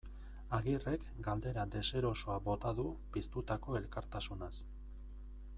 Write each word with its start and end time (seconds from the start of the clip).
Agirrek 0.57 1.03
galdera 1.27 1.65
deserosoa 1.75 2.39
bota 2.49 2.73
du 2.81 2.87
piztutako 3.17 3.79
elkartasunaz. 3.81 4.55